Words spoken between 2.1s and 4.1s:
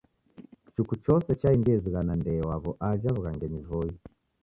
ndee waw'o aja w'ughangenyi Voi.